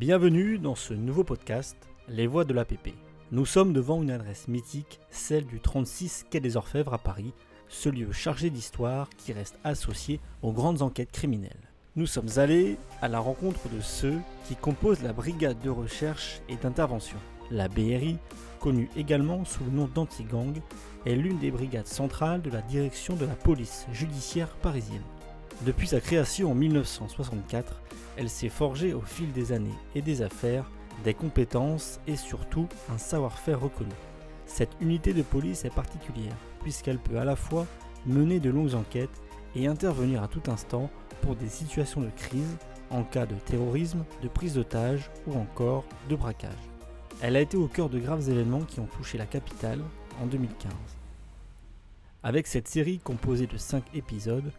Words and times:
Bienvenue 0.00 0.56
dans 0.56 0.76
ce 0.76 0.94
nouveau 0.94 1.24
podcast, 1.24 1.76
Les 2.08 2.26
Voix 2.26 2.46
de 2.46 2.54
l'APP. 2.54 2.94
Nous 3.32 3.44
sommes 3.44 3.74
devant 3.74 4.02
une 4.02 4.10
adresse 4.10 4.48
mythique, 4.48 4.98
celle 5.10 5.44
du 5.44 5.60
36 5.60 6.24
Quai 6.30 6.40
des 6.40 6.56
Orfèvres 6.56 6.94
à 6.94 6.98
Paris, 6.98 7.34
ce 7.68 7.90
lieu 7.90 8.10
chargé 8.10 8.48
d'histoire 8.48 9.10
qui 9.18 9.34
reste 9.34 9.58
associé 9.62 10.18
aux 10.40 10.52
grandes 10.52 10.80
enquêtes 10.80 11.12
criminelles. 11.12 11.68
Nous 11.96 12.06
sommes 12.06 12.30
allés 12.38 12.78
à 13.02 13.08
la 13.08 13.18
rencontre 13.18 13.68
de 13.68 13.82
ceux 13.82 14.16
qui 14.48 14.56
composent 14.56 15.02
la 15.02 15.12
brigade 15.12 15.60
de 15.60 15.68
recherche 15.68 16.40
et 16.48 16.56
d'intervention. 16.56 17.18
La 17.50 17.68
BRI, 17.68 18.16
connue 18.58 18.88
également 18.96 19.44
sous 19.44 19.64
le 19.64 19.70
nom 19.70 19.86
d'Antigang, 19.94 20.62
est 21.04 21.14
l'une 21.14 21.40
des 21.40 21.50
brigades 21.50 21.86
centrales 21.86 22.40
de 22.40 22.48
la 22.48 22.62
direction 22.62 23.16
de 23.16 23.26
la 23.26 23.34
police 23.34 23.84
judiciaire 23.92 24.48
parisienne. 24.62 25.04
Depuis 25.66 25.88
sa 25.88 26.00
création 26.00 26.52
en 26.52 26.54
1964, 26.54 27.82
elle 28.16 28.30
s'est 28.30 28.48
forgée 28.48 28.94
au 28.94 29.02
fil 29.02 29.30
des 29.32 29.52
années 29.52 29.68
et 29.94 30.00
des 30.00 30.22
affaires 30.22 30.64
des 31.04 31.14
compétences 31.14 32.00
et 32.06 32.16
surtout 32.16 32.66
un 32.92 32.98
savoir-faire 32.98 33.60
reconnu. 33.60 33.92
Cette 34.46 34.74
unité 34.80 35.12
de 35.12 35.22
police 35.22 35.64
est 35.64 35.74
particulière 35.74 36.36
puisqu'elle 36.62 36.98
peut 36.98 37.18
à 37.18 37.24
la 37.24 37.36
fois 37.36 37.66
mener 38.06 38.40
de 38.40 38.50
longues 38.50 38.74
enquêtes 38.74 39.22
et 39.54 39.66
intervenir 39.66 40.22
à 40.22 40.28
tout 40.28 40.50
instant 40.50 40.90
pour 41.20 41.36
des 41.36 41.48
situations 41.48 42.00
de 42.00 42.10
crise 42.16 42.56
en 42.90 43.04
cas 43.04 43.26
de 43.26 43.34
terrorisme, 43.34 44.04
de 44.22 44.28
prise 44.28 44.54
d'otage 44.54 45.10
ou 45.26 45.34
encore 45.34 45.84
de 46.08 46.16
braquage. 46.16 46.52
Elle 47.20 47.36
a 47.36 47.40
été 47.40 47.56
au 47.56 47.66
cœur 47.66 47.90
de 47.90 47.98
graves 47.98 48.30
événements 48.30 48.62
qui 48.62 48.80
ont 48.80 48.86
touché 48.86 49.18
la 49.18 49.26
capitale 49.26 49.80
en 50.22 50.26
2015. 50.26 50.72
Avec 52.22 52.46
cette 52.46 52.68
série 52.68 52.98
composée 52.98 53.46
de 53.46 53.58
5 53.58 53.84
épisodes, 53.94 54.52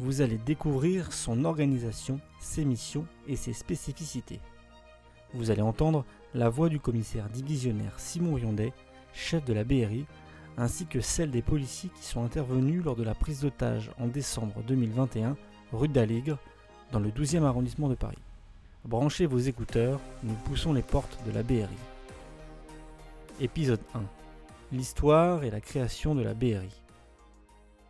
vous 0.00 0.20
allez 0.20 0.38
découvrir 0.38 1.12
son 1.12 1.44
organisation, 1.44 2.20
ses 2.40 2.64
missions 2.64 3.06
et 3.26 3.36
ses 3.36 3.52
spécificités. 3.52 4.40
Vous 5.34 5.50
allez 5.50 5.62
entendre 5.62 6.04
la 6.34 6.48
voix 6.48 6.68
du 6.68 6.80
commissaire 6.80 7.28
divisionnaire 7.28 7.98
Simon 7.98 8.34
Riondet, 8.34 8.72
chef 9.12 9.44
de 9.44 9.52
la 9.52 9.64
BRI, 9.64 10.06
ainsi 10.56 10.86
que 10.86 11.00
celle 11.00 11.30
des 11.30 11.42
policiers 11.42 11.90
qui 11.96 12.04
sont 12.04 12.24
intervenus 12.24 12.84
lors 12.84 12.96
de 12.96 13.02
la 13.02 13.14
prise 13.14 13.40
d'otage 13.40 13.90
en 13.98 14.06
décembre 14.06 14.62
2021 14.66 15.36
rue 15.72 15.88
d'Aligre, 15.88 16.38
dans 16.92 17.00
le 17.00 17.10
12e 17.10 17.44
arrondissement 17.44 17.88
de 17.88 17.94
Paris. 17.94 18.18
Branchez 18.84 19.26
vos 19.26 19.38
écouteurs, 19.38 20.00
nous 20.22 20.34
poussons 20.44 20.72
les 20.72 20.82
portes 20.82 21.18
de 21.26 21.32
la 21.32 21.42
BRI. 21.42 21.66
Épisode 23.40 23.80
1 23.94 24.02
L'histoire 24.72 25.44
et 25.44 25.50
la 25.50 25.60
création 25.60 26.14
de 26.14 26.22
la 26.22 26.34
BRI. 26.34 26.82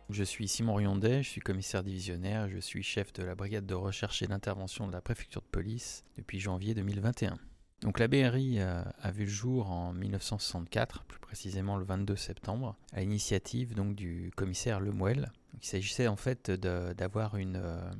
Je 0.09 0.23
suis 0.23 0.47
Simon 0.47 0.73
Riondet, 0.73 1.21
je 1.21 1.29
suis 1.29 1.41
commissaire 1.41 1.83
divisionnaire, 1.83 2.49
je 2.49 2.57
suis 2.57 2.81
chef 2.81 3.13
de 3.13 3.21
la 3.21 3.35
brigade 3.35 3.67
de 3.67 3.75
recherche 3.75 4.23
et 4.23 4.27
d'intervention 4.27 4.87
de 4.87 4.91
la 4.91 5.01
préfecture 5.01 5.41
de 5.41 5.47
police 5.47 6.03
depuis 6.17 6.39
janvier 6.39 6.73
2021. 6.73 7.37
Donc 7.81 7.99
la 7.99 8.07
BRI 8.07 8.59
a, 8.59 8.91
a, 9.01 9.11
vu 9.11 9.25
le 9.25 9.29
jour 9.29 9.69
en 9.69 9.93
1964, 9.93 11.03
plus 11.03 11.19
précisément 11.19 11.77
le 11.77 11.85
22 11.85 12.15
septembre, 12.15 12.75
à 12.91 13.01
l'initiative 13.01 13.75
du 13.93 14.31
commissaire 14.35 14.79
Lemuel. 14.79 15.31
Il 15.61 15.65
s'agissait 15.65 16.07
en 16.07 16.15
fait 16.15 16.49
d'avoir 16.49 17.37
une, 17.37 17.61
euh, 17.63 17.91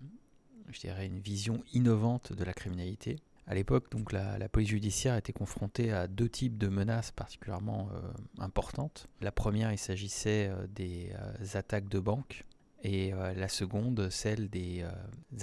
une 1.02 1.20
vision 1.20 1.64
innovante 1.74 2.34
de 2.34 2.44
la 2.44 2.54
criminalité. 2.54 3.18
À 3.50 3.56
l'époque, 3.56 3.90
donc 3.90 4.12
la, 4.12 4.48
police 4.48 4.70
judiciaire 4.70 5.16
était 5.16 5.34
confrontée 5.34 5.92
à 5.92 6.08
deux 6.08 6.30
types 6.30 6.56
de 6.60 6.68
menaces 6.68 7.10
particulièrement 7.10 7.90
euh, 7.92 8.00
importantes. 8.38 9.08
La 9.22 9.32
première, 9.32 9.72
il 9.72 9.80
s'agissait 9.80 10.50
euh, 10.50 10.68
des 10.68 11.12
euh, 11.16 11.58
attaques 11.58 11.90
de 11.90 12.00
banques 12.00 12.46
et 12.84 13.12
la 13.12 13.50
seconde, 13.50 14.10
celle 14.10 14.50
des 14.50 14.86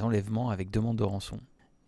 enlèvements 0.01 0.49
avec 0.49 0.71
demande 0.71 0.97
de 0.97 1.03
rançon. 1.03 1.39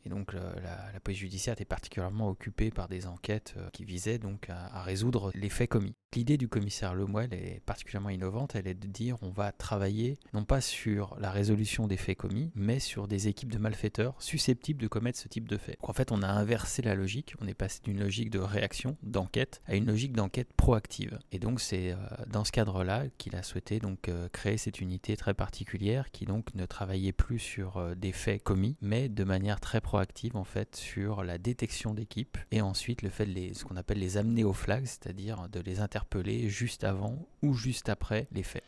Et 0.09 0.11
donc 0.11 0.33
la, 0.33 1.01
police 1.05 1.21
judiciaire 1.21 1.53
était 1.53 1.67
particulièrement 1.67 2.31
occupée 2.31 2.71
par 2.71 2.89
des 2.89 3.07
enquêtes 3.07 3.55
euh, 3.59 3.69
qui 3.75 3.85
visaient 3.85 4.19
donc 4.19 4.49
à, 4.49 4.83
résoudre 4.83 5.31
les 5.35 5.51
faits 5.51 5.69
commis. 5.69 5.95
L'idée 6.15 6.39
du 6.39 6.49
commissaire 6.49 6.95
Lemuel 6.95 7.35
est 7.35 7.61
particulièrement 7.67 8.09
innovante, 8.09 8.55
elle 8.55 8.67
est 8.67 8.75
de 8.75 8.87
dire 8.87 9.19
on 9.21 9.29
va 9.29 9.53
travailler 9.53 10.19
non 10.33 10.45
pas 10.45 10.63
sur 10.63 11.15
la 11.21 11.31
résolution 11.31 11.87
des 11.87 11.99
faits 11.99 12.17
commis, 12.17 12.51
mais 12.55 12.79
sur 12.79 13.07
des 13.07 13.29
équipes 13.29 13.53
de 13.53 13.59
malfaiteurs 13.59 14.15
susceptibles 14.19 14.81
de 14.81 14.89
commettre 14.89 15.19
ce 15.19 15.29
type 15.29 15.47
de 15.47 15.59
faits. 15.59 15.77
En 15.83 15.93
fait, 15.93 16.11
on 16.11 16.23
a 16.23 16.27
inversé 16.27 16.81
la 16.81 16.95
logique, 16.95 17.35
on 17.43 17.47
est 17.47 17.53
passé 17.53 17.81
d'une 17.85 18.01
logique 18.01 18.31
de 18.31 18.39
réaction, 18.39 18.97
d'enquête, 19.03 19.61
à 19.67 19.77
une 19.77 19.85
logique 19.85 20.15
d'enquête 20.15 20.55
proactive. 20.55 21.19
Et 21.33 21.39
donc 21.39 21.61
c'est 21.61 21.93
euh, 21.93 21.97
dans 22.29 22.45
ce 22.45 22.53
cadre-là 22.53 23.05
qu'il 23.19 23.37
a 23.37 23.43
souhaité 23.43 23.79
donc 23.79 24.09
euh, 24.09 24.31
créer 24.31 24.57
cette 24.57 24.81
unité 24.81 25.19
très 25.19 25.35
particulière 25.35 26.11
qui 26.11 26.25
donc 26.25 26.55
ne 26.55 26.65
travaillait 26.65 27.13
plus 27.13 27.39
sur 27.39 27.95
des 27.97 28.13
faits 28.13 28.43
commis, 28.43 28.79
mais 28.81 29.11
de 29.11 29.25
manière 29.25 29.61
très 29.61 29.83
proactive 29.83 29.98
en 30.35 30.45
fait 30.45 30.77
sur 30.77 31.25
la 31.25 31.39
détection 31.39 31.95
d'équipes 31.95 32.39
et 32.51 32.61
ensuite 32.61 33.03
le 33.03 33.09
fait 33.09 33.27
de 33.27 33.33
les, 33.33 33.55
ce 33.55 33.65
qu'on 33.65 33.77
appelle 33.77 33.99
les 33.99 34.17
amener 34.17 34.45
au 34.45 34.53
flag, 34.53 34.85
c'est-à-dire 34.85 35.49
de 35.51 35.61
les 35.61 35.81
interpeller 35.81 36.49
juste 36.49 36.85
avant 36.85 37.27
ou 37.43 37.55
juste 37.55 37.89
après 37.89 38.29
les 38.33 38.43
faits. 38.43 38.65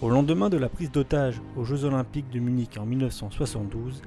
Au 0.00 0.08
lendemain 0.08 0.48
de 0.48 0.56
la 0.56 0.68
prise 0.68 0.90
d'otage 0.90 1.42
aux 1.56 1.64
Jeux 1.64 1.84
olympiques 1.84 2.30
de 2.30 2.38
Munich 2.38 2.78
en 2.78 2.86
1972, 2.86 4.00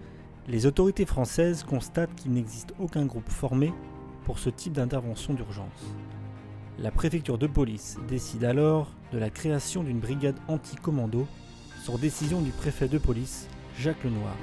les 0.47 0.65
autorités 0.65 1.05
françaises 1.05 1.63
constatent 1.63 2.15
qu'il 2.15 2.31
n'existe 2.31 2.73
aucun 2.79 3.05
groupe 3.05 3.29
formé 3.29 3.71
pour 4.23 4.39
ce 4.39 4.49
type 4.49 4.73
d'intervention 4.73 5.33
d'urgence. 5.33 5.95
La 6.79 6.89
préfecture 6.89 7.37
de 7.37 7.47
police 7.47 7.97
décide 8.07 8.43
alors 8.43 8.91
de 9.11 9.19
la 9.19 9.29
création 9.29 9.83
d'une 9.83 9.99
brigade 9.99 10.39
anti-commando 10.47 11.27
sur 11.83 11.99
décision 11.99 12.41
du 12.41 12.51
préfet 12.51 12.87
de 12.87 12.97
police, 12.97 13.47
Jacques 13.77 14.03
Lenoir. 14.03 14.35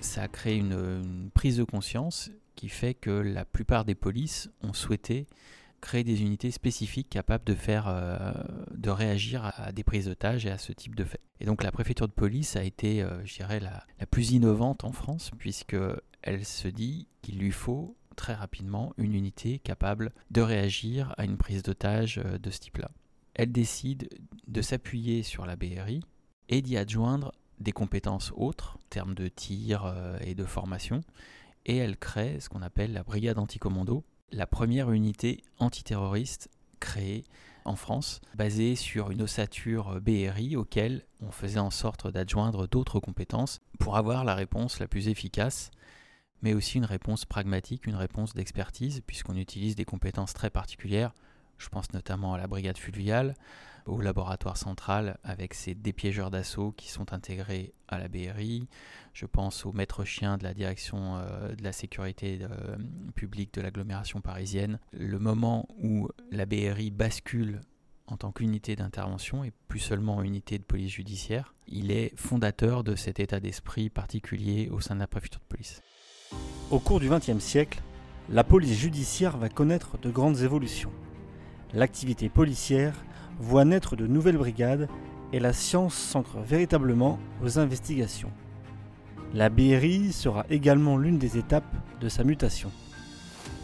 Ça 0.00 0.22
a 0.22 0.28
créé 0.28 0.56
une, 0.56 1.30
prise 1.34 1.56
de 1.56 1.64
conscience 1.64 2.30
qui 2.56 2.68
fait 2.68 2.94
que 2.94 3.10
la 3.10 3.44
plupart 3.44 3.84
des 3.84 3.94
polices 3.94 4.50
ont 4.62 4.72
souhaité 4.72 5.26
créer 5.80 6.04
des 6.04 6.20
unités 6.20 6.50
spécifiques 6.50 7.08
capables 7.08 7.44
de 7.44 7.54
faire, 7.54 7.86
euh, 7.88 8.32
de 8.74 8.90
réagir 8.90 9.50
à, 9.56 9.72
des 9.72 9.82
prises 9.82 10.06
d'otages 10.06 10.44
et 10.44 10.50
à 10.50 10.58
ce 10.58 10.72
type 10.72 10.94
de 10.94 11.04
faits. 11.04 11.22
Et 11.40 11.46
donc 11.46 11.62
la 11.62 11.72
préfecture 11.72 12.06
de 12.06 12.12
police 12.12 12.56
a 12.56 12.62
été, 12.62 13.02
euh, 13.02 13.24
je 13.24 13.36
dirais, 13.36 13.60
la, 13.60 13.84
la, 13.98 14.06
plus 14.06 14.32
innovante 14.32 14.84
en 14.84 14.92
France, 14.92 15.30
puisque 15.38 15.76
elle 16.22 16.44
se 16.44 16.68
dit 16.68 17.08
qu'il 17.22 17.38
lui 17.38 17.50
faut 17.50 17.96
très 18.14 18.34
rapidement 18.34 18.92
une 18.98 19.14
unité 19.14 19.58
capable 19.58 20.12
de 20.30 20.42
réagir 20.42 21.14
à 21.16 21.24
une 21.24 21.38
prise 21.38 21.62
d'otage 21.62 22.18
euh, 22.18 22.36
de 22.36 22.50
ce 22.50 22.60
type-là. 22.60 22.90
Elle 23.34 23.52
décide 23.52 24.10
de 24.48 24.60
s'appuyer 24.60 25.22
sur 25.22 25.46
la 25.46 25.56
BRI 25.56 26.02
et 26.50 26.60
d'y 26.60 26.76
adjoindre 26.76 27.32
des 27.60 27.72
compétences 27.72 28.32
autres, 28.34 28.76
en 28.76 28.88
termes 28.88 29.14
de 29.14 29.28
tir 29.28 29.84
euh, 29.84 30.18
et 30.20 30.34
de 30.34 30.44
formation, 30.44 31.02
et 31.66 31.76
elle 31.76 31.96
crée 31.96 32.40
ce 32.40 32.48
qu'on 32.48 32.62
appelle 32.62 32.92
la 32.92 33.02
brigade 33.02 33.38
anticommando, 33.38 34.04
la 34.32 34.46
première 34.46 34.90
unité 34.90 35.42
antiterroriste 35.58 36.48
créée 36.78 37.24
en 37.64 37.76
France, 37.76 38.20
basée 38.34 38.74
sur 38.74 39.10
une 39.10 39.22
ossature 39.22 40.00
BRI 40.00 40.56
auquel 40.56 41.04
on 41.20 41.30
faisait 41.30 41.60
en 41.60 41.70
sorte 41.70 42.10
d'adjoindre 42.10 42.66
d'autres 42.66 43.00
compétences 43.00 43.60
pour 43.78 43.96
avoir 43.96 44.24
la 44.24 44.34
réponse 44.34 44.80
la 44.80 44.88
plus 44.88 45.08
efficace, 45.08 45.70
mais 46.42 46.54
aussi 46.54 46.78
une 46.78 46.86
réponse 46.86 47.26
pragmatique, 47.26 47.86
une 47.86 47.96
réponse 47.96 48.32
d'expertise, 48.32 49.02
puisqu'on 49.06 49.36
utilise 49.36 49.76
des 49.76 49.84
compétences 49.84 50.32
très 50.32 50.48
particulières. 50.48 51.12
Je 51.58 51.68
pense 51.68 51.92
notamment 51.92 52.32
à 52.32 52.38
la 52.38 52.46
brigade 52.46 52.78
fluviale, 52.78 53.34
au 53.90 54.00
laboratoire 54.00 54.56
central 54.56 55.18
avec 55.24 55.52
ses 55.54 55.74
dépiégeurs 55.74 56.30
d'assaut 56.30 56.72
qui 56.72 56.88
sont 56.88 57.12
intégrés 57.12 57.74
à 57.88 57.98
la 57.98 58.08
BRI. 58.08 58.68
Je 59.12 59.26
pense 59.26 59.66
au 59.66 59.72
maître 59.72 60.04
chien 60.04 60.38
de 60.38 60.44
la 60.44 60.54
direction 60.54 61.16
euh, 61.16 61.54
de 61.54 61.62
la 61.62 61.72
sécurité 61.72 62.38
euh, 62.42 62.76
publique 63.14 63.52
de 63.54 63.60
l'agglomération 63.60 64.20
parisienne. 64.20 64.78
Le 64.92 65.18
moment 65.18 65.66
où 65.82 66.08
la 66.30 66.46
BRI 66.46 66.90
bascule 66.90 67.60
en 68.06 68.16
tant 68.16 68.32
qu'unité 68.32 68.76
d'intervention 68.76 69.44
et 69.44 69.52
plus 69.68 69.80
seulement 69.80 70.22
unité 70.22 70.58
de 70.58 70.64
police 70.64 70.92
judiciaire, 70.92 71.54
il 71.66 71.90
est 71.90 72.12
fondateur 72.16 72.84
de 72.84 72.94
cet 72.96 73.20
état 73.20 73.40
d'esprit 73.40 73.90
particulier 73.90 74.68
au 74.70 74.80
sein 74.80 74.94
de 74.94 75.00
la 75.00 75.06
préfecture 75.06 75.40
de 75.40 75.46
police. 75.46 75.82
Au 76.70 76.78
cours 76.78 77.00
du 77.00 77.08
XXe 77.08 77.38
siècle, 77.38 77.82
la 78.28 78.44
police 78.44 78.78
judiciaire 78.78 79.36
va 79.36 79.48
connaître 79.48 79.98
de 79.98 80.10
grandes 80.10 80.40
évolutions. 80.40 80.92
L'activité 81.72 82.28
policière 82.28 82.94
voit 83.40 83.64
naître 83.64 83.96
de 83.96 84.06
nouvelles 84.06 84.36
brigades 84.36 84.88
et 85.32 85.40
la 85.40 85.52
science 85.52 85.94
s'ancre 85.94 86.38
véritablement 86.38 87.18
aux 87.42 87.58
investigations. 87.58 88.30
La 89.32 89.48
BRI 89.48 90.12
sera 90.12 90.44
également 90.50 90.96
l'une 90.96 91.18
des 91.18 91.38
étapes 91.38 91.74
de 92.00 92.08
sa 92.08 92.24
mutation. 92.24 92.70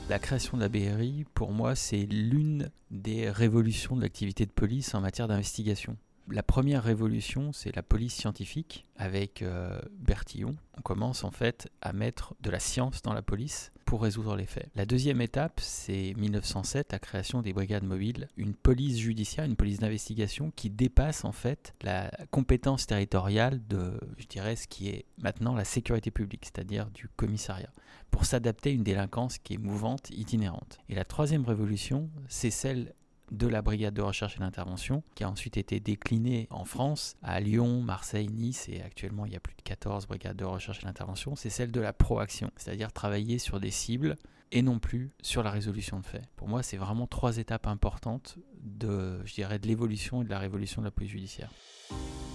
La 0.08 0.18
création 0.18 0.56
de 0.56 0.62
la 0.62 0.68
BRI, 0.68 1.24
pour 1.34 1.50
moi, 1.50 1.74
c'est 1.74 2.06
l'une 2.06 2.70
des 2.92 3.28
révolutions 3.28 3.96
de 3.96 4.02
l'activité 4.02 4.46
de 4.46 4.52
police 4.52 4.94
en 4.94 5.00
matière 5.00 5.26
d'investigation. 5.26 5.96
La 6.28 6.42
première 6.42 6.82
révolution, 6.82 7.52
c'est 7.52 7.74
la 7.76 7.84
police 7.84 8.14
scientifique 8.14 8.84
avec 8.96 9.42
euh, 9.42 9.80
Bertillon. 10.00 10.56
On 10.76 10.82
commence 10.82 11.22
en 11.22 11.30
fait 11.30 11.70
à 11.82 11.92
mettre 11.92 12.34
de 12.40 12.50
la 12.50 12.58
science 12.58 13.00
dans 13.02 13.12
la 13.12 13.22
police 13.22 13.72
pour 13.84 14.02
résoudre 14.02 14.34
les 14.34 14.46
faits. 14.46 14.68
La 14.74 14.86
deuxième 14.86 15.20
étape, 15.20 15.60
c'est 15.60 16.14
1907, 16.16 16.90
la 16.90 16.98
création 16.98 17.42
des 17.42 17.52
brigades 17.52 17.84
mobiles, 17.84 18.28
une 18.36 18.54
police 18.54 18.98
judiciaire, 18.98 19.44
une 19.44 19.54
police 19.54 19.78
d'investigation 19.78 20.50
qui 20.56 20.68
dépasse 20.68 21.24
en 21.24 21.30
fait 21.30 21.74
la 21.82 22.10
compétence 22.32 22.88
territoriale 22.88 23.60
de, 23.68 23.92
je 24.18 24.26
dirais, 24.26 24.56
ce 24.56 24.66
qui 24.66 24.88
est 24.88 25.04
maintenant 25.18 25.54
la 25.54 25.64
sécurité 25.64 26.10
publique, 26.10 26.44
c'est-à-dire 26.46 26.90
du 26.90 27.08
commissariat, 27.08 27.70
pour 28.10 28.24
s'adapter 28.24 28.70
à 28.70 28.72
une 28.72 28.82
délinquance 28.82 29.38
qui 29.38 29.54
est 29.54 29.58
mouvante, 29.58 30.10
itinérante. 30.10 30.80
Et 30.88 30.96
la 30.96 31.04
troisième 31.04 31.44
révolution, 31.44 32.10
c'est 32.28 32.50
celle 32.50 32.92
de 33.30 33.46
la 33.46 33.62
brigade 33.62 33.94
de 33.94 34.02
recherche 34.02 34.36
et 34.36 34.40
d'intervention, 34.40 35.02
qui 35.14 35.24
a 35.24 35.30
ensuite 35.30 35.56
été 35.56 35.80
déclinée 35.80 36.46
en 36.50 36.64
France, 36.64 37.16
à 37.22 37.40
Lyon, 37.40 37.82
Marseille, 37.82 38.28
Nice, 38.28 38.68
et 38.68 38.82
actuellement 38.82 39.26
il 39.26 39.32
y 39.32 39.36
a 39.36 39.40
plus 39.40 39.54
de 39.54 39.62
14 39.62 40.06
brigades 40.06 40.36
de 40.36 40.44
recherche 40.44 40.80
et 40.82 40.86
d'intervention, 40.86 41.36
c'est 41.36 41.50
celle 41.50 41.70
de 41.70 41.80
la 41.80 41.92
proaction, 41.92 42.50
c'est-à-dire 42.56 42.92
travailler 42.92 43.38
sur 43.38 43.60
des 43.60 43.70
cibles 43.70 44.16
et 44.52 44.62
non 44.62 44.78
plus 44.78 45.10
sur 45.22 45.42
la 45.42 45.50
résolution 45.50 45.98
de 45.98 46.06
faits. 46.06 46.24
Pour 46.36 46.48
moi, 46.48 46.62
c'est 46.62 46.76
vraiment 46.76 47.06
trois 47.06 47.38
étapes 47.38 47.66
importantes 47.66 48.38
de, 48.62 49.20
de 49.36 49.66
l'évolution 49.66 50.22
et 50.22 50.24
de 50.24 50.30
la 50.30 50.38
révolution 50.38 50.82
de 50.82 50.86
la 50.86 50.90
police 50.90 51.10
judiciaire. 51.10 51.50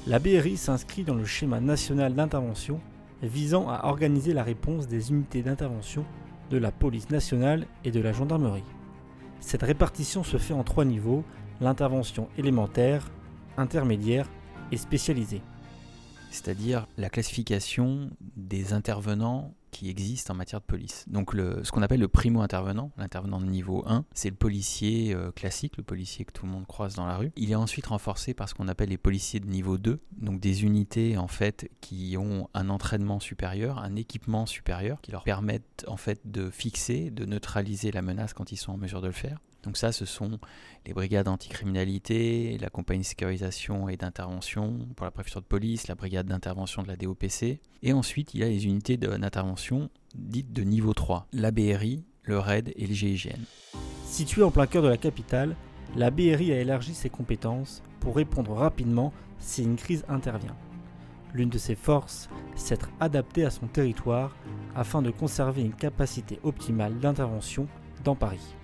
La 0.07 0.19
BRI 0.19 0.57
s'inscrit 0.57 1.03
dans 1.03 1.15
le 1.15 1.25
schéma 1.25 1.59
national 1.59 2.13
d'intervention 2.13 2.81
visant 3.21 3.69
à 3.69 3.85
organiser 3.85 4.33
la 4.33 4.43
réponse 4.43 4.87
des 4.87 5.11
unités 5.11 5.43
d'intervention 5.43 6.05
de 6.49 6.57
la 6.57 6.71
police 6.71 7.09
nationale 7.09 7.65
et 7.83 7.91
de 7.91 8.01
la 8.01 8.11
gendarmerie. 8.11 8.63
Cette 9.41 9.63
répartition 9.63 10.23
se 10.23 10.37
fait 10.37 10.53
en 10.53 10.63
trois 10.63 10.85
niveaux, 10.85 11.25
l'intervention 11.59 12.29
élémentaire, 12.37 13.11
intermédiaire 13.57 14.29
et 14.71 14.77
spécialisée. 14.77 15.41
C'est-à-dire 16.31 16.87
la 16.97 17.09
classification 17.09 18.09
des 18.35 18.73
intervenants 18.73 19.53
qui 19.71 19.89
existent 19.89 20.33
en 20.33 20.37
matière 20.37 20.59
de 20.59 20.65
police. 20.65 21.05
Donc 21.07 21.31
ce 21.33 21.71
qu'on 21.71 21.81
appelle 21.81 21.99
le 21.99 22.07
primo-intervenant, 22.07 22.91
l'intervenant 22.97 23.39
de 23.39 23.45
niveau 23.45 23.83
1, 23.87 24.05
c'est 24.13 24.29
le 24.29 24.35
policier 24.35 25.13
euh, 25.13 25.31
classique, 25.31 25.77
le 25.77 25.83
policier 25.83 26.25
que 26.25 26.31
tout 26.31 26.45
le 26.45 26.51
monde 26.51 26.67
croise 26.67 26.95
dans 26.95 27.05
la 27.05 27.17
rue. 27.17 27.31
Il 27.35 27.51
est 27.51 27.55
ensuite 27.55 27.87
renforcé 27.87 28.33
par 28.33 28.49
ce 28.49 28.53
qu'on 28.53 28.67
appelle 28.67 28.89
les 28.89 28.97
policiers 28.97 29.39
de 29.39 29.47
niveau 29.47 29.77
2, 29.77 29.99
donc 30.17 30.39
des 30.39 30.63
unités 30.63 31.17
en 31.17 31.27
fait 31.27 31.69
qui 31.79 32.15
ont 32.17 32.49
un 32.53 32.69
entraînement 32.69 33.19
supérieur, 33.19 33.79
un 33.79 33.95
équipement 33.95 34.45
supérieur 34.45 34.99
qui 35.01 35.11
leur 35.11 35.23
permettent 35.23 35.85
en 35.87 35.97
fait 35.97 36.19
de 36.25 36.49
fixer, 36.49 37.09
de 37.09 37.25
neutraliser 37.25 37.91
la 37.91 38.01
menace 38.01 38.33
quand 38.33 38.51
ils 38.51 38.57
sont 38.57 38.73
en 38.73 38.77
mesure 38.77 39.01
de 39.01 39.07
le 39.07 39.13
faire. 39.13 39.39
Donc 39.63 39.77
ça, 39.77 39.91
ce 39.91 40.05
sont 40.05 40.39
les 40.85 40.93
brigades 40.93 41.27
anticriminalité, 41.27 42.57
la 42.59 42.69
compagnie 42.69 43.01
de 43.01 43.05
sécurisation 43.05 43.89
et 43.89 43.97
d'intervention 43.97 44.87
pour 44.95 45.05
la 45.05 45.11
préfecture 45.11 45.41
de 45.41 45.45
police, 45.45 45.87
la 45.87 45.95
brigade 45.95 46.25
d'intervention 46.25 46.81
de 46.81 46.87
la 46.87 46.95
DOPC. 46.95 47.59
Et 47.83 47.93
ensuite, 47.93 48.33
il 48.33 48.39
y 48.39 48.43
a 48.43 48.47
les 48.47 48.65
unités 48.65 48.97
d'intervention 48.97 49.89
dites 50.15 50.51
de 50.51 50.63
niveau 50.63 50.93
3, 50.93 51.27
la 51.33 51.51
BRI, 51.51 52.03
le 52.23 52.39
RAID 52.39 52.73
et 52.75 52.87
le 52.87 52.93
GIGN. 52.93 53.39
Située 54.05 54.43
en 54.43 54.51
plein 54.51 54.67
cœur 54.67 54.83
de 54.83 54.87
la 54.87 54.97
capitale, 54.97 55.55
la 55.95 56.09
BRI 56.09 56.51
a 56.51 56.59
élargi 56.59 56.93
ses 56.93 57.09
compétences 57.09 57.83
pour 57.99 58.15
répondre 58.15 58.53
rapidement 58.53 59.13
si 59.39 59.63
une 59.63 59.75
crise 59.75 60.05
intervient. 60.09 60.55
L'une 61.33 61.49
de 61.49 61.57
ses 61.57 61.75
forces, 61.75 62.29
c'est 62.55 62.75
d'être 62.75 62.89
adaptée 62.99 63.45
à 63.45 63.49
son 63.51 63.67
territoire 63.67 64.35
afin 64.75 65.01
de 65.01 65.11
conserver 65.11 65.61
une 65.61 65.73
capacité 65.73 66.39
optimale 66.43 66.99
d'intervention 66.99 67.67
dans 68.03 68.15
Paris 68.15 68.55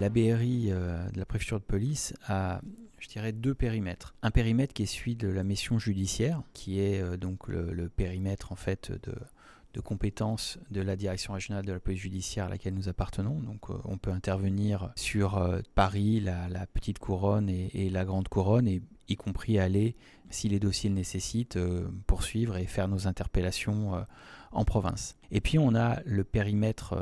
la 0.00 0.08
BRI 0.08 0.68
euh, 0.70 1.08
de 1.10 1.18
la 1.18 1.26
préfecture 1.26 1.60
de 1.60 1.64
police 1.64 2.14
a 2.26 2.60
je 2.98 3.08
dirais 3.08 3.32
deux 3.32 3.54
périmètres. 3.54 4.14
Un 4.22 4.30
périmètre 4.30 4.74
qui 4.74 4.82
est 4.82 4.86
celui 4.86 5.16
de 5.16 5.28
la 5.28 5.42
mission 5.42 5.78
judiciaire, 5.78 6.42
qui 6.52 6.80
est 6.80 7.00
euh, 7.00 7.16
donc 7.16 7.48
le, 7.48 7.88
périmètre 7.88 8.52
en 8.52 8.56
fait 8.56 8.92
de, 8.92 9.80
compétences 9.80 10.58
de 10.70 10.82
la 10.82 10.96
direction 10.96 11.32
régionale 11.32 11.64
de 11.64 11.72
la 11.72 11.80
police 11.80 12.00
judiciaire 12.00 12.44
à 12.44 12.48
laquelle 12.50 12.74
nous 12.74 12.90
appartenons. 12.90 13.40
Donc 13.40 13.70
euh, 13.70 13.74
on 13.86 13.96
peut 13.96 14.10
intervenir 14.10 14.92
sur 14.96 15.42
Paris, 15.74 16.20
la, 16.20 16.66
petite 16.66 16.98
couronne 16.98 17.48
et, 17.48 17.88
la 17.88 18.04
grande 18.04 18.28
couronne, 18.28 18.68
et 18.68 18.82
y 19.08 19.16
compris 19.16 19.58
aller, 19.58 19.96
si 20.28 20.50
les 20.50 20.60
dossiers 20.60 20.90
le 20.90 20.96
nécessitent, 20.96 21.58
poursuivre 22.06 22.58
et 22.58 22.66
faire 22.66 22.88
nos 22.88 23.06
interpellations 23.06 24.04
en 24.52 24.64
province. 24.66 25.16
Et 25.30 25.40
puis 25.40 25.58
on 25.58 25.74
a 25.74 26.00
le 26.04 26.22
périmètre 26.22 26.94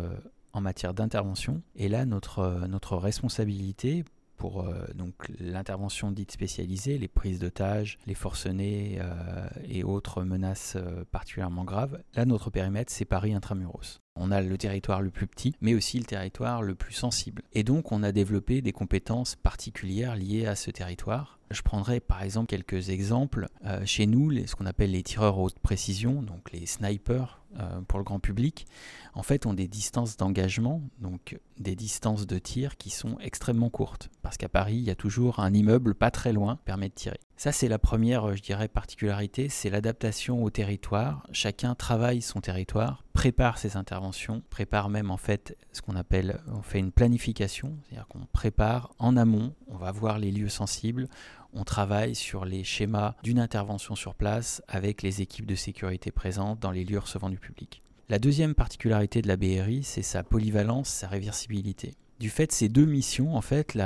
en 0.52 0.60
matière 0.60 0.94
d'intervention. 0.94 1.62
Et 1.76 1.88
là, 1.88 2.04
notre, 2.04 2.40
euh, 2.40 2.96
responsabilité 2.96 4.04
pour 4.36 4.62
euh, 4.62 4.86
donc 4.94 5.14
l'intervention 5.40 6.12
dite 6.12 6.30
spécialisée, 6.30 6.96
les 6.96 7.08
prises 7.08 7.40
d'otages, 7.40 7.98
les 8.06 8.14
forcenés 8.14 8.98
euh, 9.00 9.48
et 9.68 9.82
autres 9.82 10.22
menaces 10.22 10.76
particulièrement 11.10 11.64
graves. 11.64 12.00
Là, 12.14 12.24
notre 12.24 12.50
périmètre, 12.50 12.92
c'est 12.92 13.04
Paris 13.04 13.34
intramuros. 13.34 14.00
On 14.14 14.30
a 14.30 14.40
le 14.40 14.58
territoire 14.58 15.02
le 15.02 15.10
plus 15.10 15.26
petit, 15.26 15.54
mais 15.60 15.74
aussi 15.74 15.98
le 15.98 16.04
territoire 16.04 16.62
le 16.62 16.74
plus 16.74 16.92
sensible. 16.92 17.42
Et 17.52 17.62
donc, 17.62 17.92
on 17.92 18.02
a 18.02 18.12
développé 18.12 18.62
des 18.62 18.72
compétences 18.72 19.36
particulières 19.36 20.16
liées 20.16 20.46
à 20.46 20.56
ce 20.56 20.70
territoire. 20.70 21.37
Je 21.50 21.62
prendrai 21.62 22.00
par 22.00 22.22
exemple 22.22 22.46
quelques 22.46 22.90
exemples. 22.90 23.48
chez 23.84 24.06
nous, 24.06 24.30
ce 24.46 24.54
qu'on 24.54 24.66
appelle 24.66 24.90
les 24.90 25.02
tireurs 25.02 25.38
haute 25.38 25.58
précision, 25.58 26.22
donc 26.22 26.52
les 26.52 26.66
snipers, 26.66 27.38
euh, 27.56 27.80
pour 27.88 27.98
le 27.98 28.04
grand 28.04 28.20
public, 28.20 28.66
en 29.14 29.22
fait, 29.22 29.46
ont 29.46 29.54
des 29.54 29.68
distances 29.68 30.18
d'engagement, 30.18 30.82
donc 31.00 31.38
des 31.58 31.74
distances 31.74 32.26
de 32.26 32.38
tir 32.38 32.76
qui 32.76 32.90
sont 32.90 33.18
extrêmement 33.20 33.70
courtes. 33.70 34.10
Parce 34.20 34.36
qu'à 34.36 34.50
Paris, 34.50 34.74
il 34.74 34.82
y 34.82 34.90
a 34.90 34.94
toujours 34.94 35.40
un 35.40 35.54
immeuble 35.54 35.94
pas 35.94 36.10
très 36.10 36.34
loin 36.34 36.56
qui 36.56 36.64
permet 36.64 36.90
de 36.90 36.94
tirer. 36.94 37.20
Ça, 37.38 37.50
c'est 37.50 37.68
la 37.68 37.78
première, 37.78 38.36
je 38.36 38.42
dirais, 38.42 38.68
particularité, 38.68 39.48
c'est 39.48 39.70
l'adaptation 39.70 40.42
au 40.42 40.50
territoire. 40.50 41.26
Chacun 41.32 41.74
travaille 41.74 42.20
son 42.20 42.40
territoire, 42.40 43.04
prépare 43.14 43.56
ses 43.56 43.76
interventions, 43.76 44.42
prépare 44.50 44.90
même 44.90 45.10
en 45.10 45.16
fait 45.16 45.56
ce 45.72 45.80
qu'on 45.80 45.96
appelle, 45.96 46.40
on 46.48 46.62
fait 46.62 46.80
une 46.80 46.92
planification, 46.92 47.78
c'est-à-dire 47.84 48.08
qu'on 48.08 48.26
prépare 48.32 48.92
en 48.98 49.16
amont, 49.16 49.54
on 49.68 49.76
va 49.76 49.90
voir 49.90 50.18
les 50.18 50.32
lieux 50.32 50.48
sensibles, 50.48 51.08
on 51.52 51.64
travaille 51.64 52.14
sur 52.14 52.44
les 52.44 52.64
schémas 52.64 53.14
d'une 53.22 53.38
intervention 53.38 53.94
sur 53.94 54.14
place 54.14 54.62
avec 54.68 55.02
les 55.02 55.22
équipes 55.22 55.46
de 55.46 55.54
sécurité 55.54 56.10
présentes 56.10 56.60
dans 56.60 56.70
les 56.70 56.84
lieux 56.84 56.98
recevant 56.98 57.30
du 57.30 57.38
public. 57.38 57.82
La 58.08 58.18
deuxième 58.18 58.54
particularité 58.54 59.20
de 59.20 59.28
la 59.28 59.36
BRI, 59.36 59.82
c'est 59.82 60.02
sa 60.02 60.22
polyvalence, 60.22 60.88
sa 60.88 61.08
réversibilité. 61.08 61.94
Du 62.18 62.30
fait 62.30 62.46
de 62.46 62.52
ces 62.52 62.68
deux 62.68 62.86
missions, 62.86 63.36
en 63.36 63.42
fait, 63.42 63.78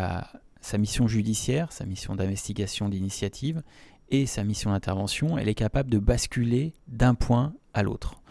sa 0.61 0.79
mission 0.79 1.09
judiciaire, 1.09 1.73
sa 1.73 1.85
mission 1.85 2.15
d'investigation 2.15 2.89
d'initiative 2.89 3.63
et 4.11 4.27
sa 4.27 4.45
mission 4.45 4.71
d'intervention, 4.71 5.39
elle 5.39 5.49
est 5.49 5.55
capable 5.55 5.91
de 5.91 5.99
basculer 5.99 6.73
d'un 6.87 7.15
point 7.15 7.55
à 7.75 7.83
l'autre. 7.83 8.23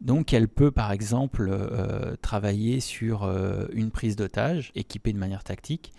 Donc 0.00 0.32
elle 0.32 0.48
peut 0.48 0.70
par 0.70 0.92
exemple 0.92 1.48
euh, 1.50 2.16
travailler 2.22 2.80
sur 2.80 3.24
euh, 3.24 3.66
une 3.72 3.90
prise 3.90 4.16
d'otage 4.16 4.72
équipée 4.74 5.12
de 5.12 5.18
manière 5.18 5.44
tactique 5.44 5.92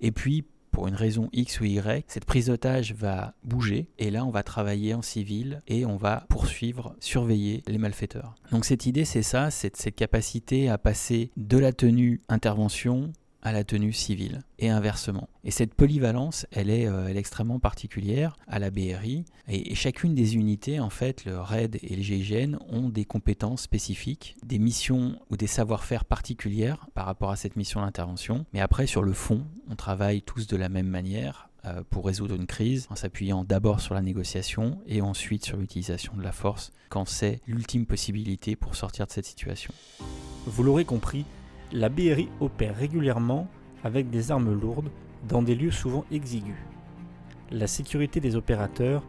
et 0.00 0.12
puis 0.12 0.44
pour 0.76 0.88
une 0.88 0.94
raison 0.94 1.30
X 1.32 1.60
ou 1.60 1.64
Y, 1.64 2.04
cette 2.06 2.26
prise 2.26 2.48
d'otage 2.48 2.92
va 2.92 3.32
bouger 3.42 3.88
et 3.98 4.10
là 4.10 4.26
on 4.26 4.30
va 4.30 4.42
travailler 4.42 4.92
en 4.92 5.00
civil 5.00 5.62
et 5.68 5.86
on 5.86 5.96
va 5.96 6.26
poursuivre, 6.28 6.94
surveiller 7.00 7.62
les 7.66 7.78
malfaiteurs. 7.78 8.34
Donc 8.52 8.66
cette 8.66 8.84
idée 8.84 9.06
c'est 9.06 9.22
ça, 9.22 9.50
c'est 9.50 9.74
cette 9.74 9.96
capacité 9.96 10.68
à 10.68 10.76
passer 10.76 11.30
de 11.38 11.56
la 11.56 11.72
tenue 11.72 12.20
intervention 12.28 13.10
à 13.46 13.52
la 13.52 13.62
tenue 13.62 13.92
civile 13.92 14.42
et 14.58 14.70
inversement. 14.70 15.28
Et 15.44 15.52
cette 15.52 15.72
polyvalence, 15.72 16.48
elle 16.50 16.68
est, 16.68 16.88
euh, 16.88 17.06
extrêmement 17.14 17.60
particulière 17.60 18.36
à 18.48 18.58
la 18.58 18.72
BRI 18.72 19.24
et, 19.46 19.76
chacune 19.76 20.16
des 20.16 20.34
unités, 20.34 20.80
en 20.80 20.90
fait, 20.90 21.24
le 21.24 21.38
RAID 21.38 21.78
et 21.80 21.94
le 21.94 22.02
GIGN, 22.02 22.56
ont 22.68 22.88
des 22.88 23.04
compétences 23.04 23.62
spécifiques, 23.62 24.36
des 24.44 24.58
missions 24.58 25.20
ou 25.30 25.36
des 25.36 25.46
savoir-faire 25.46 26.04
particulières 26.04 26.88
par 26.92 27.06
rapport 27.06 27.30
à 27.30 27.36
cette 27.36 27.54
mission 27.54 27.82
d'intervention. 27.82 28.46
Mais 28.52 28.60
après, 28.60 28.88
sur 28.88 29.04
le 29.04 29.12
fond, 29.12 29.46
on 29.70 29.76
travaille 29.76 30.22
tous 30.22 30.48
de 30.48 30.56
la 30.56 30.68
même 30.68 30.88
manière 30.88 31.48
euh, 31.66 31.84
pour 31.88 32.06
résoudre 32.06 32.34
une 32.34 32.46
crise 32.46 32.88
en 32.90 32.96
s'appuyant 32.96 33.44
d'abord 33.44 33.80
sur 33.80 33.94
la 33.94 34.02
négociation 34.02 34.80
et 34.86 35.02
ensuite 35.02 35.44
sur 35.44 35.56
l'utilisation 35.56 36.16
de 36.16 36.22
la 36.22 36.32
force 36.32 36.72
quand 36.88 37.06
c'est 37.06 37.40
l'ultime 37.46 37.86
possibilité 37.86 38.56
pour 38.56 38.74
sortir 38.74 39.06
de 39.06 39.12
cette 39.12 39.26
situation. 39.26 39.72
Vous 40.46 40.62
l'aurez 40.64 40.84
compris, 40.84 41.24
la 41.72 41.88
BRI 41.88 42.28
opère 42.40 42.76
régulièrement 42.76 43.48
avec 43.84 44.10
des 44.10 44.30
armes 44.30 44.52
lourdes 44.52 44.90
dans 45.28 45.42
des 45.42 45.54
lieux 45.54 45.70
souvent 45.70 46.04
exigus. 46.10 46.56
La 47.50 47.66
sécurité 47.66 48.20
des 48.20 48.36
opérateurs, 48.36 49.04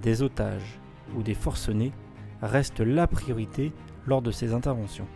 des 0.00 0.22
otages 0.22 0.80
ou 1.16 1.22
des 1.22 1.34
forcenés 1.34 1.92
reste 2.40 2.80
la 2.80 3.06
priorité 3.06 3.72
lors 4.06 4.22
de 4.22 4.30
ces 4.30 4.52
interventions. 4.52 5.06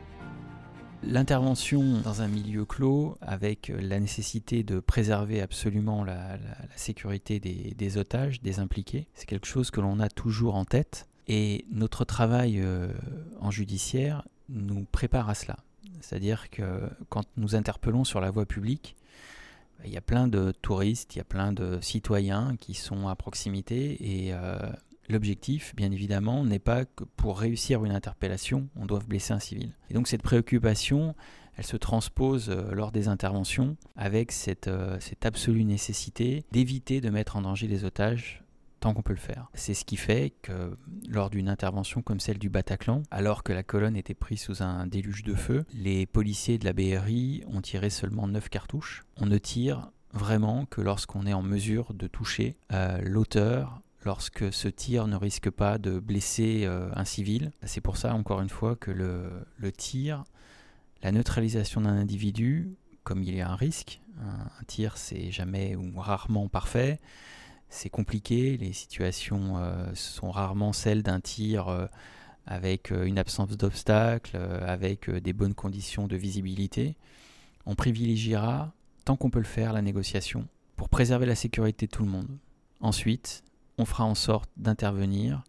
L'intervention 1.02 2.00
dans 2.02 2.22
un 2.22 2.28
milieu 2.28 2.64
clos, 2.64 3.16
avec 3.20 3.70
la 3.78 4.00
nécessité 4.00 4.62
de 4.64 4.80
préserver 4.80 5.40
absolument 5.40 6.02
la, 6.02 6.38
sécurité 6.74 7.38
des, 7.38 7.98
otages, 7.98 8.40
des 8.42 8.58
impliqués, 8.58 9.06
c'est 9.14 9.26
quelque 9.26 9.46
chose 9.46 9.70
que 9.70 9.80
l'on 9.80 10.00
a 10.00 10.08
toujours 10.08 10.56
en 10.56 10.64
tête. 10.64 11.06
Et 11.28 11.64
notre 11.70 12.04
travail 12.04 12.60
euh, 12.60 12.92
en 13.40 13.50
judiciaire 13.50 14.26
nous 14.48 14.84
prépare 14.90 15.28
à 15.28 15.34
cela. 15.34 15.56
C'est-à-dire 16.00 16.50
que 16.50 16.88
quand 17.08 17.24
nous 17.36 17.54
interpellons 17.54 18.04
sur 18.04 18.20
la 18.20 18.30
voie 18.30 18.46
publique, 18.46 18.96
Il 19.84 19.92
y 19.92 19.96
a 19.96 20.00
plein 20.00 20.26
de 20.26 20.52
touristes, 20.62 21.14
il 21.14 21.18
y 21.18 21.20
a 21.20 21.24
plein 21.24 21.52
de 21.52 21.78
citoyens 21.80 22.56
qui 22.58 22.74
sont 22.74 23.08
à 23.08 23.14
proximité 23.14 24.24
et 24.24 24.32
euh, 24.32 24.58
l'objectif, 25.08 25.74
bien 25.76 25.92
évidemment, 25.92 26.44
n'est 26.44 26.58
pas 26.58 26.84
que 26.84 27.04
pour 27.04 27.38
réussir 27.38 27.84
une 27.84 27.92
interpellation, 27.92 28.68
on 28.76 28.86
doive 28.86 29.06
blesser 29.06 29.34
un 29.34 29.38
civil. 29.38 29.72
Et 29.90 29.94
donc 29.94 30.08
cette 30.08 30.22
préoccupation, 30.22 31.14
elle 31.56 31.66
se 31.66 31.76
transpose 31.76 32.48
euh, 32.50 32.72
lors 32.72 32.90
des 32.90 33.08
interventions 33.08 33.76
avec 33.96 34.32
cette, 34.32 34.68
euh, 34.68 34.98
cette 35.00 35.26
absolue 35.26 35.64
nécessité 35.64 36.44
d'éviter 36.52 37.00
de 37.00 37.10
mettre 37.10 37.36
en 37.36 37.42
danger 37.42 37.66
les 37.66 37.84
otages 37.84 38.42
tant 38.80 38.94
qu'on 38.94 39.02
peut 39.02 39.12
le 39.12 39.18
faire. 39.18 39.50
C'est 39.54 39.74
ce 39.74 39.84
qui 39.84 39.96
fait 39.96 40.34
que 40.42 40.76
lors 41.08 41.30
d'une 41.30 41.48
intervention 41.48 42.02
comme 42.02 42.20
celle 42.20 42.38
du 42.38 42.48
Bataclan, 42.48 43.02
alors 43.10 43.42
que 43.42 43.52
la 43.52 43.62
colonne 43.62 43.96
était 43.96 44.14
prise 44.14 44.40
sous 44.40 44.62
un 44.62 44.86
déluge 44.86 45.22
de 45.22 45.34
feu, 45.34 45.64
les 45.72 46.06
policiers 46.06 46.58
de 46.58 46.64
la 46.64 46.72
BRI 46.72 47.42
ont 47.48 47.60
tiré 47.60 47.90
seulement 47.90 48.28
9 48.28 48.48
cartouches. 48.48 49.04
On 49.16 49.26
ne 49.26 49.38
tire 49.38 49.90
vraiment 50.12 50.66
que 50.66 50.80
lorsqu'on 50.80 51.26
est 51.26 51.34
en 51.34 51.42
mesure 51.42 51.94
de 51.94 52.06
toucher 52.06 52.56
euh, 52.72 53.00
l'auteur 53.02 53.80
lorsque 54.04 54.52
ce 54.52 54.68
tir 54.68 55.08
ne 55.08 55.16
risque 55.16 55.50
pas 55.50 55.78
de 55.78 55.98
blesser 55.98 56.64
un 56.66 57.04
civil. 57.04 57.50
C'est 57.64 57.80
pour 57.80 57.96
ça, 57.96 58.14
encore 58.14 58.40
une 58.40 58.48
fois, 58.48 58.76
que 58.76 58.92
le, 58.92 59.32
le 59.56 59.72
tir 59.72 60.22
la 61.02 61.12
neutralisation 61.12 61.80
d'un 61.80 61.96
individu, 61.96 62.76
comme 63.04 63.22
il 63.22 63.34
y 63.34 63.40
a 63.40 63.48
un 63.48 63.56
risque, 63.56 64.00
un, 64.20 64.64
tir 64.66 64.96
c'est 64.96 65.30
jamais 65.30 65.76
ou 65.76 65.92
rarement 65.98 66.48
parfait, 66.48 66.98
c'est 67.68 67.90
compliqué, 67.90 68.56
les 68.56 68.72
situations 68.72 69.58
euh, 69.58 69.86
sont 69.94 70.30
rarement 70.30 70.72
celles 70.72 71.02
d'un 71.02 71.20
tir 71.20 71.68
euh, 71.68 71.86
avec 72.46 72.92
euh, 72.92 73.04
une 73.04 73.18
absence 73.18 73.56
d'obstacle, 73.56 74.36
avec 74.36 75.10
des 75.10 75.32
bonnes 75.32 75.54
conditions 75.54 76.06
de 76.06 76.16
visibilité. 76.16 76.96
On 77.66 77.74
privilégiera, 77.74 78.72
tant 79.04 79.16
qu'on 79.16 79.30
peut 79.30 79.40
le 79.40 79.44
faire, 79.44 79.72
la 79.72 79.82
négociation 79.82 80.46
pour 80.76 80.88
préserver 80.88 81.26
la 81.26 81.34
sécurité 81.34 81.86
de 81.86 81.90
tout 81.90 82.04
le 82.04 82.10
monde. 82.10 82.38
Ensuite, 82.80 83.42
on 83.78 83.84
fera 83.84 84.04
en 84.04 84.14
sorte 84.14 84.50
d'intervenir 84.56 85.42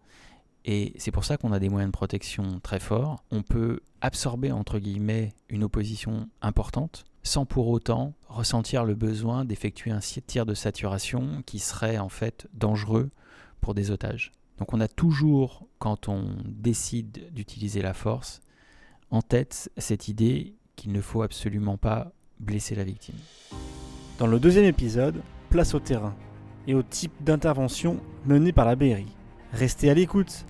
et 0.65 0.93
c'est 0.97 1.11
pour 1.11 1.25
ça 1.25 1.37
qu'on 1.37 1.51
a 1.51 1.59
des 1.59 1.69
moyens 1.69 1.91
de 1.91 1.97
protection 1.97 2.59
très 2.61 2.79
forts. 2.79 3.23
On 3.31 3.41
peut 3.41 3.81
absorber, 4.01 4.51
entre 4.51 4.79
guillemets, 4.79 5.33
une 5.49 5.63
opposition 5.63 6.29
importante 6.41 7.05
sans 7.27 7.45
pour 7.45 7.67
autant 7.67 8.13
ressentir 8.27 8.85
le 8.85 8.95
besoin 8.95 9.45
d'effectuer 9.45 9.91
un 9.91 9.99
tir 9.99 10.45
de 10.45 10.53
saturation 10.53 11.43
qui 11.45 11.59
serait 11.59 11.97
en 11.97 12.09
fait 12.09 12.47
dangereux 12.53 13.09
pour 13.61 13.73
des 13.73 13.91
otages. 13.91 14.31
Donc 14.57 14.73
on 14.73 14.79
a 14.79 14.87
toujours, 14.87 15.67
quand 15.77 16.09
on 16.09 16.37
décide 16.45 17.31
d'utiliser 17.33 17.81
la 17.81 17.93
force, 17.93 18.39
en 19.11 19.21
tête 19.21 19.69
cette 19.77 20.07
idée 20.07 20.55
qu'il 20.75 20.91
ne 20.91 21.01
faut 21.01 21.21
absolument 21.21 21.77
pas 21.77 22.11
blesser 22.39 22.75
la 22.75 22.83
victime. 22.83 23.15
Dans 24.19 24.27
le 24.27 24.39
deuxième 24.39 24.65
épisode, 24.65 25.21
place 25.49 25.73
au 25.73 25.79
terrain 25.79 26.15
et 26.65 26.73
au 26.73 26.83
type 26.83 27.13
d'intervention 27.21 27.99
menée 28.25 28.51
par 28.51 28.65
la 28.65 28.75
BRI. 28.75 29.07
Restez 29.53 29.89
à 29.89 29.93
l'écoute 29.93 30.45